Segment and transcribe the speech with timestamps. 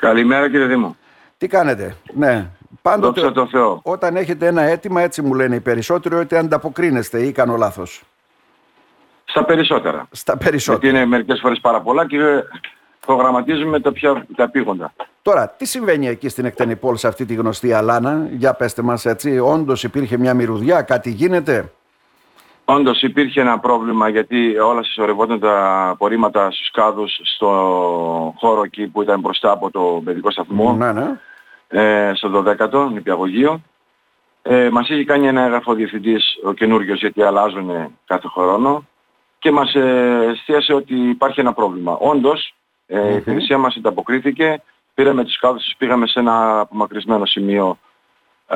[0.00, 0.96] Καλημέρα κύριε Δήμο.
[1.38, 2.46] Τι κάνετε, ναι.
[2.82, 3.80] Πάντοτε Δόξα τω Θεώ.
[3.82, 8.02] όταν έχετε ένα αίτημα, έτσι μου λένε οι περισσότεροι, ότι ανταποκρίνεστε ή κάνω λάθος.
[9.24, 10.08] Στα περισσότερα.
[10.10, 10.78] Στα περισσότερα.
[10.78, 12.16] Γιατί είναι μερικές φορές πάρα πολλά και
[13.06, 14.92] προγραμματίζουμε τα πιο τα επίγοντα.
[15.22, 19.38] Τώρα, τι συμβαίνει εκεί στην Εκτενιπόλ σε αυτή τη γνωστή Αλάνα, για πέστε μας έτσι,
[19.38, 21.72] όντως υπήρχε μια μυρωδιά, κάτι γίνεται;
[22.74, 27.48] Όντως υπήρχε ένα πρόβλημα γιατί όλα συσσωρευόταν τα απορρίμματα στους κάδους στο
[28.38, 31.20] χώρο εκεί που ήταν μπροστά από το παιδικό σταθμό, Ναι, ναι.
[31.68, 33.60] ε, στο 12ο νηπιαγωγείο.
[34.42, 37.70] Ε, μας είχε κάνει ένα έγγραφο διευθυντής ο καινούριος γιατί αλλάζουν
[38.06, 38.84] κάθε χρόνο
[39.38, 41.96] και μας ε, εστίασε ότι υπάρχει ένα πρόβλημα.
[41.96, 42.54] Όντως
[42.86, 44.62] ε, η υπηρεσία μας ανταποκρίθηκε,
[44.94, 47.88] πήραμε τους κάδους, τους πήγαμε σε ένα απομακρυσμένο σημείο ε, που δεν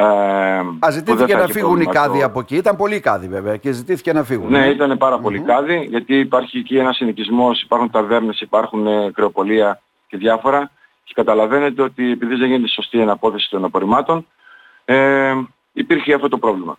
[0.00, 2.56] Α, ζητήθηκε θα να έχει φύγουν οι πρόβλημα κάδοι το- από εκεί.
[2.56, 4.50] Ήταν πολλοί κάδοι βέβαια και ζητήθηκε να φύγουν.
[4.50, 9.80] Ναι, ήταν πάρα πολύ κάδι, γιατί υπάρχει εκεί ένας συνοικισμός, υπάρχουν ταβέρνες, υπάρχουν ε, κρεοπολία
[10.08, 10.70] και διάφορα.
[11.04, 14.26] Και καταλαβαίνετε ότι επειδή δεν γίνεται σωστή αναπόθεση των απορριμμάτων,
[14.84, 15.32] ε,
[15.72, 16.78] υπήρχε αυτό το πρόβλημα.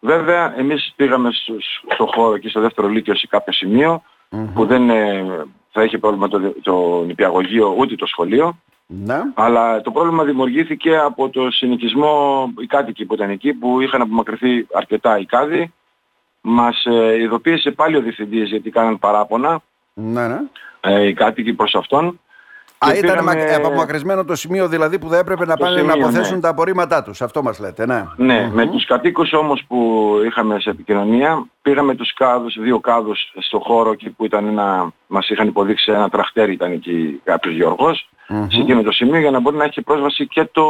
[0.00, 4.02] Βέβαια, εμείς πήγαμε στους- στο χώρο εκεί στο δεύτερο λύκειο σε κάποιο σημείο,
[4.54, 5.24] που δεν ε,
[5.70, 8.58] θα είχε πρόβλημα το, το νηπιαγωγείο ούτε το σχολείο.
[8.86, 9.22] Ναι.
[9.34, 14.66] Αλλά το πρόβλημα δημιουργήθηκε από το συνοικισμό οι κάτοικοι που ήταν εκεί που είχαν απομακρυνθεί
[14.72, 15.72] αρκετά οι κάδοι.
[16.40, 19.60] Μας ε, ειδοποίησε πάλι ο διευθυντής γιατί κάναν παράπονα
[19.94, 20.38] Ναι, ναι.
[20.80, 22.20] ε, οι κάτοικοι προς αυτόν.
[22.88, 25.82] Α, Και ήταν πήραμε- μα- απομακρυσμένο το σημείο δηλαδή που θα έπρεπε να Το πάνε
[25.82, 26.40] να σημείο, αποθέσουν ναι.
[26.40, 27.22] τα απορρίμματά τους.
[27.22, 28.04] Αυτό μας λέτε, ναι.
[28.16, 33.58] Ναι, με τους κατοίκους όμως που είχαμε σε επικοινωνία, πήγαμε τους κάδους, δύο κάδους στο
[33.58, 38.08] χώρο εκεί που ήταν ένα, μας είχαν υποδείξει ένα τραχτέρι ήταν εκεί κάποιος γεωργός,
[38.48, 40.62] σε εκείνο το σημείο για να μπορεί να έχει πρόσβαση και το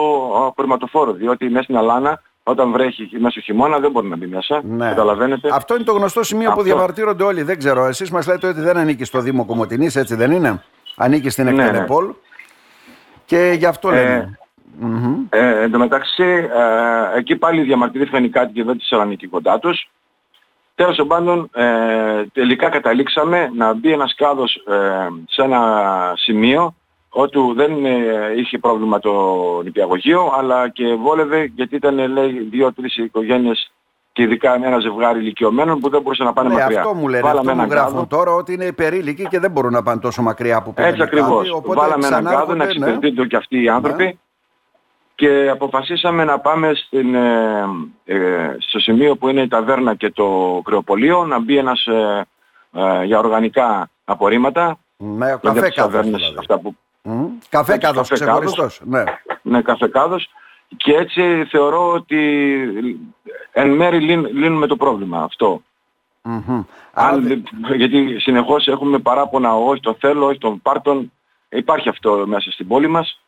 [0.47, 4.61] απορριμματοφόρο, διότι μέσα στην Αλάνα όταν βρέχει μέσα στο χειμώνα δεν μπορεί να μπει μέσα,
[4.65, 4.89] Ναι.
[4.89, 5.49] καταλαβαίνετε.
[5.53, 6.63] Αυτό είναι το γνωστό σημείο που Αυτό.
[6.65, 7.43] διαμαρτύρονται όλοι.
[7.43, 7.85] Δεν ξέρω.
[7.85, 10.63] Εσείς μας λέτε ότι δεν ανήκει στο Δήμο Κομωτινής, έτσι δεν είναι;
[10.97, 11.65] Ανήκει στην Ναι, ναι.
[11.65, 12.13] Εκτενεπόλ.
[13.25, 14.39] Και γι' αυτό Ε, λένε.
[14.79, 15.27] Μμμ.
[15.31, 19.89] Ε, εν τω μεταξύ, ε, εκεί πάλι διαμαρτυρήθηκαν οι κάτοικοι εδώ της Θεσσαλονίκη κοντά τους.
[20.75, 26.75] Τέλος πάντων, ε, τελικά καταλήξαμε να μπει ένας κάδος ε, σε ένα σημείο
[27.09, 29.13] όπου δεν ε, είχε πρόβλημα το
[29.65, 33.73] νηπιαγωγείο, αλλά και βόλευε γιατί ήταν λέει δύο-τρεις οικογένειες
[34.13, 36.79] και ειδικά ένα ζευγάρι ηλικιωμένων που δεν μπορούσαν να πάνε Ναι, μακριά.
[36.81, 37.23] αυτό μου λένε.
[37.23, 38.07] Βάλαμε αυτό μου έναν γράφουν κάδο.
[38.07, 41.37] τώρα ότι είναι υπερήλικοι και δεν μπορούν να πάνε τόσο μακριά που πήγαινε Έτσι ακριβώς.
[41.39, 42.65] κάτι, οπότε Βάλαμε έναν κάδο να ξανάρχονται, ναι.
[42.65, 44.19] εξυπηρετούνται και αυτοί οι άνθρωποι
[45.15, 47.65] και αποφασίσαμε να πάμε στην, ε,
[48.05, 52.27] ε, στο σημείο που είναι η ταβέρνα και το κρεοπολείο να μπει ένας ε,
[52.73, 54.79] ε, για οργανικά απορρίμματα.
[54.97, 56.37] Ναι, δηλαδή καφέ από τις κάδος ταβέρνες δηλαδή.
[56.39, 57.25] αυτά που Μμ.
[57.49, 58.81] Καφέ Έτσι, κάδος καφέ ξεχωριστός.
[58.85, 59.03] Ναι.
[59.43, 60.29] είναι καφεκάδος
[60.77, 62.19] και έτσι θεωρώ ότι
[63.53, 65.63] εν μέρη λύν- λύνουμε το πρόβλημα αυτό.
[66.23, 66.63] Μμμ.
[66.93, 67.29] Άρα Αν, δε-
[67.69, 71.13] δεν- γιατί συνεχώς έχουμε παράπονα όχι το θέλω, όχι τον πάρτον.
[71.49, 73.21] Υπάρχει αυτό μέσα στην πόλη μας.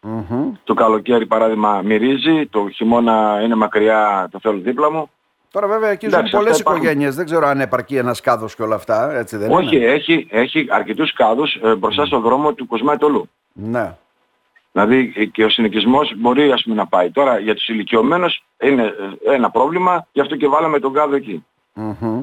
[0.00, 0.52] Μμμ.
[0.64, 5.10] Το καλοκαίρι παράδειγμα μυρίζει, το χειμώνα είναι μακριά, το θέλω δίπλα μου.
[5.50, 6.82] Τώρα βέβαια εκεί ζουν Εντάξει, πολλές αυτά υπάρχουν.
[6.84, 7.14] οικογένειες.
[7.16, 9.12] Δεν ξέρω αν επαρκεί ένας κάδος και όλα αυτά.
[9.12, 9.84] Έτσι δεν Όχι, είναι.
[9.86, 13.28] έχει, έχει αρκετούς κάδους ε, μπροστά στον δρόμο του Κοσμάτολου.
[13.52, 13.96] Ναι.
[14.72, 17.10] Δηλαδή ε, και ο συνοικισμός μπορεί ας πούμε να πάει.
[17.10, 18.82] Τώρα για τους ηλικιωμένους είναι
[19.26, 21.44] ε, ένα πρόβλημα, γι' αυτό και βάλαμε τον κάδο εκεί.
[21.74, 22.22] Μμμ.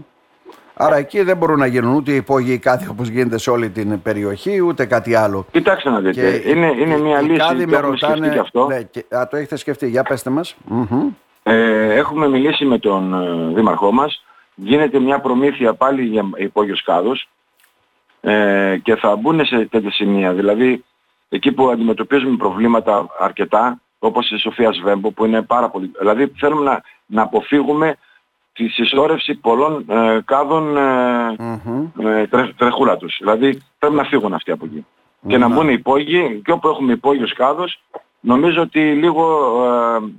[0.81, 4.61] Άρα εκεί δεν μπορούν να γίνουν ούτε υπόγειοι κάδοι όπως γίνεται σε όλη την περιοχή,
[4.61, 5.45] ούτε κάτι άλλο.
[5.51, 8.33] Κοιτάξτε να δείτε, είναι, είναι οι- μια οι λύση, κάδοι το με έχουμε σκεφτεί ρωτάνε-
[8.33, 8.67] και αυτό.
[8.67, 9.89] Ναι, και, α, το έχετε σκεφτεί.
[9.89, 10.55] Για πέστε μας.
[10.65, 11.07] Μμμ.
[11.43, 14.23] Ε, έχουμε μιλήσει με τον ε, δήμαρχό μας.
[14.55, 17.27] Γίνεται μια προμήθεια πάλι για υπόγειους κάδους
[18.21, 20.33] ε, και θα μπουν σε τέτοια σημεία.
[20.33, 20.83] Δηλαδή
[21.29, 25.91] εκεί που αντιμετωπίζουμε προβλήματα αρκετά όπως η Σοφία Σβέμπο που είναι πάρα πολύ...
[26.00, 27.95] Δηλαδή θέλουμε να, να αποφύγουμε
[28.53, 32.07] τη συσσόρευση πολλών ε, κάδων ε, Μμμ.
[32.07, 33.18] ε, τρε, τρεχούλα τους.
[33.19, 34.85] Δηλαδή πρέπει να φύγουν αυτοί από εκεί.
[35.28, 35.56] Και να Ναι.
[35.56, 37.79] μπουν υπόγειοι και όπου έχουμε υπόγειους κάδους
[38.19, 39.25] νομίζω ότι λίγο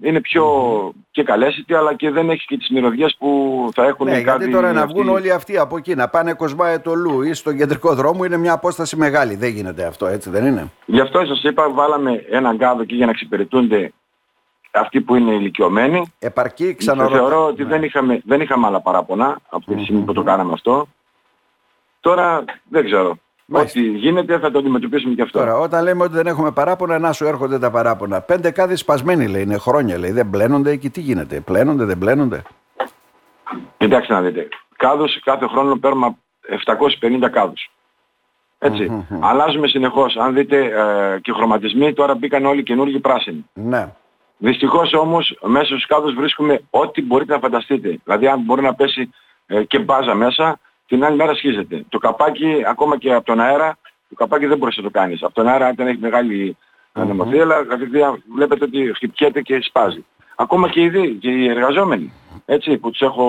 [0.03, 0.45] ε, είναι πιο
[1.11, 4.31] και καλέσιτοι αλλά και δεν έχει και τις μυρωδιές που θα έχουν Ναι, οι γιατί
[4.31, 4.93] κάδοι τώρα να αυτοί.
[4.93, 8.37] βγουν όλοι αυτοί από εκεί, να πάνε Κοσμάε το Λου ή στον κεντρικό δρόμο είναι
[8.37, 9.37] μια απόσταση μεγάλη.
[9.37, 13.05] Δεν γίνεται αυτό, έτσι δεν είναι; Γι' αυτό σας είπα βάλαμε έναν κάδο εκεί για
[13.05, 13.93] να εξυπηρετούνται
[14.73, 16.13] αυτοί που είναι ηλικιωμένοι.
[16.19, 17.17] Επαρκεί, Και ξαναρωτώ.
[17.17, 20.87] θεωρώ ότι δεν, είχαμε, δεν είχαμε άλλα παράπονα από τη στιγμή που το κάναμε αυτό.
[22.01, 23.17] Τώρα δεν ξέρω.
[23.53, 23.81] Μάλιστα.
[23.81, 25.39] Ό,τι γίνεται θα το αντιμετωπίσουμε και αυτό.
[25.39, 28.21] Τώρα, όταν λέμε ότι δεν έχουμε παράπονα, να σου έρχονται τα παράπονα.
[28.21, 30.11] Πέντε κάδοι σπασμένοι λέει, είναι χρόνια λέει.
[30.11, 31.41] Δεν μπλένονται εκεί, τι γίνεται.
[31.41, 32.43] Πλένονται, δεν μπλένονται.
[33.77, 34.49] Κοιτάξτε να δείτε.
[34.77, 36.17] Κάδους κάθε χρόνο παίρνουμε
[37.01, 37.71] 750 κάδους.
[38.59, 39.07] Έτσι.
[39.21, 40.17] Αλλάζουμε συνεχώς.
[40.17, 43.47] Αν δείτε ε, και χρωματισμοί τώρα μπήκαν όλοι καινούργιοι πράσινοι.
[43.55, 43.93] Ναι.
[44.39, 48.01] Δυστυχώς όμως μέσα στους κάδους βρίσκουμε ό,τι μπορείτε να φανταστείτε.
[48.05, 49.11] Δηλαδή αν μπορεί να πέσει
[49.47, 50.59] ε, και μπάζα μέσα,
[50.91, 51.85] την άλλη μέρα σχίζεται.
[51.89, 53.77] Το καπάκι ακόμα και από τον αέρα,
[54.09, 55.23] το καπάκι δεν μπορείς να το κάνεις.
[55.23, 56.57] Από τον αέρα αν δεν έχει μεγάλη
[56.93, 60.05] ανεμωθεί, αλλά κατευθείαν βλέπετε ότι χτυπιέται και σπάζει.
[60.37, 62.13] Ακόμα και οι, δι, και οι εργαζόμενοι,
[62.45, 63.27] έτσι, που τους έχω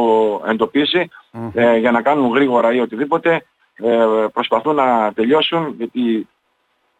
[0.47, 1.09] εντοπίσει,
[1.53, 6.27] ε, για να κάνουν γρήγορα ή οτιδήποτε, ε, προσπαθούν να τελειώσουν, γιατί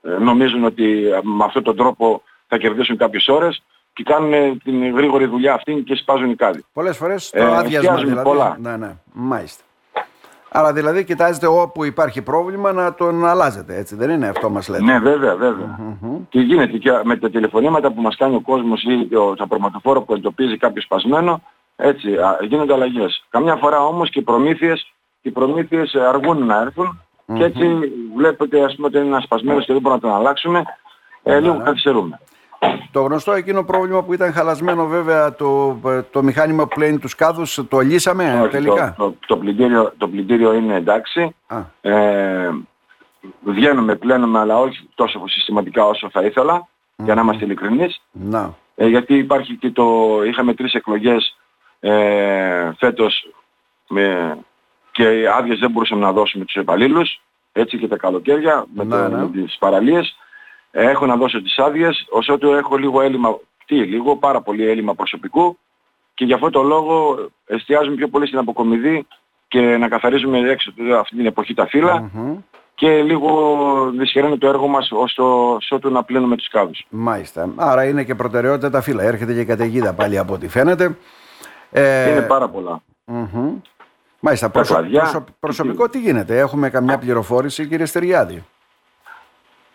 [0.02, 5.26] ε, νομίζουν ότι με αυτόν τον τρόπο θα κερδίσουν κάποιες ώρες και κάνουν την γρήγορη
[5.26, 6.66] δουλειά αυτή και σπάζουν οι κάδοι.
[6.74, 8.24] Πολλές φορές το ε, άδειασμα δηλαδή.
[8.24, 8.58] Πολλά.
[8.60, 9.64] Ναι, ναι, μάλιστα.
[10.54, 14.84] Άρα δηλαδή κοιτάζετε όπου υπάρχει πρόβλημα να τον αλλάζετε, έτσι δεν είναι αυτό μας λέτε;
[14.84, 15.80] Ναι βέβαια βέβαια.
[15.80, 16.20] Mm-hmm.
[16.30, 20.02] Και γίνεται και με τα τηλεφωνήματα που μας κάνει ο κόσμος ή το, το προμοτοφόρο
[20.02, 21.42] που εντοπίζει κάποιο σπασμένο,
[21.76, 22.10] έτσι
[22.42, 23.26] γίνονται αλλαγές.
[23.30, 27.38] Καμιά φορά όμως και οι προμήθειες, οι προμήθειες αργούν να έρθουν mm-hmm.
[27.38, 27.80] και έτσι
[28.16, 30.64] βλέπετε ας πούμε ότι είναι ένας σπασμένος και δεν μπορούμε να τον αλλάξουμε,
[31.24, 31.64] ε, λίγο ναι.
[31.64, 32.20] καθυστερούμε.
[32.92, 35.80] Το γνωστό εκείνο πρόβλημα που ήταν χαλασμένο βέβαια το,
[36.12, 38.94] το μηχάνημα που πλένει τους κάδους το λύσαμε τελικά.
[38.98, 41.36] Το, το, το, πλυντήριο, το πλυντήριο είναι εντάξει.
[41.82, 42.50] Ε,
[43.44, 48.02] βγαίνουμε, πλένουμε αλλά όχι τόσο συστηματικά όσο θα ήθελα για να είμαστε ειλικρινείς.
[48.12, 48.54] Να.
[48.76, 51.38] Ε, γιατί υπάρχει και το, είχαμε τρεις εκλογές
[51.80, 53.34] ε, φέτος
[53.88, 54.38] με,
[54.92, 57.22] και άδειες δεν μπορούσαμε να δώσουμε τους υπαλλήλους
[57.52, 59.18] έτσι και τα καλοκαίρια με, το, ναι.
[59.18, 60.16] με τις παραλίες
[60.72, 65.58] έχω να δώσω τις άδειες, ωστόσο έχω λίγο έλλειμμα, τι λίγο, πάρα πολύ έλλειμμα προσωπικού
[66.14, 69.08] και για αυτό το λόγο εστιάζουμε πιο πολύ στην αποκομιδή
[69.48, 72.12] και να καθαρίζουμε έξω αυτή την εποχή τα φύλλα
[72.76, 74.92] και λίγο δυσχεραίνει το έργο μας
[75.70, 76.86] ώστε να πλύνουμε τους κάδους.
[76.90, 77.54] Μάλιστα.
[77.56, 79.04] Άρα είναι και προτεραιότητα τα φύλλα.
[79.04, 80.98] Έρχεται και καταιγίδα πάλι από ό,τι φαίνεται.
[81.72, 82.12] Ε...
[82.12, 82.82] Είναι πάρα πολλά.
[84.20, 84.50] Μάλιστα.
[84.50, 84.86] Προσω...
[85.40, 88.44] Προσωπικό τι γίνεται; Έχουμε καμιά πληροφόρηση κύριε Στεριάδη;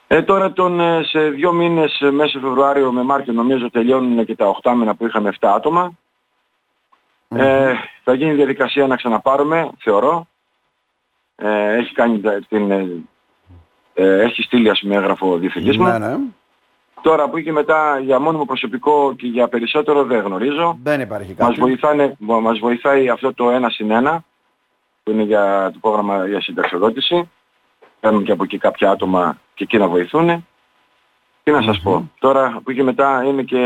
[0.09, 4.37] Ε, τώρα τον, ε, σε δύο μήνες ε, μέσα Φεβρουάριο με Μάρτιο νομίζω τελειώνουν και
[4.37, 5.93] τα οχτάμενα που είχαμε 7 ατομα
[7.29, 7.73] Ε,
[8.05, 10.27] θα γίνει διαδικασία να ξαναπάρουμε, θεωρώ.
[11.37, 12.71] Ε, έχει κάνει την...
[13.95, 15.85] Ε, έχει στείλει ας πούμε έγγραφο διευθυντής μου.
[15.85, 16.17] Ναι, ναι.
[17.03, 20.79] Τώρα που και μετά για μόνιμο προσωπικό και για περισσότερο δεν γνωρίζω.
[20.83, 21.49] Δεν υπάρχει κάτι.
[21.49, 24.19] Μας, βοηθάνε, μας βοηθάει αυτό το 1 συν 1
[25.03, 27.31] που είναι για το πρόγραμμα για συνταξιοδότηση.
[28.07, 30.47] Παίρνουν και από εκεί κάποια άτομα και εκεί να βοηθούν.
[31.43, 32.11] Τι να σας πω.
[32.19, 33.57] Τώρα που και μετά είναι και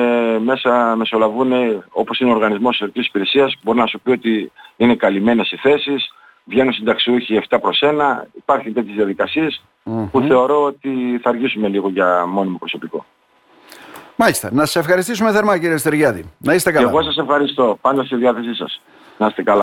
[0.44, 1.52] μέσα μεσολαβούν
[1.90, 6.12] όπως είναι ο οργανισμός της υπηρεσίας μπορεί να σου πει ότι είναι καλυμμένες οι θέσεις,
[6.44, 9.62] βγαίνουν συνταξιούχοι 7 προς 1, υπάρχουν τέτοιες διαδικασίες
[10.10, 13.04] που θεωρώ ότι θα αργήσουμε λίγο για μόνιμο προσωπικό.
[14.16, 14.48] Μάλιστα.
[14.52, 16.24] Να σας ευχαριστήσουμε θερμά κύριε Στεριάδη.
[16.38, 16.86] Να είστε καλά.
[16.86, 17.78] Και εγώ σας ευχαριστώ.
[17.80, 18.80] Πάντα στη διάθεσή σας.
[19.18, 19.58] Να είστε καλά.